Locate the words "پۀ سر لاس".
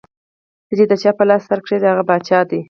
1.17-1.43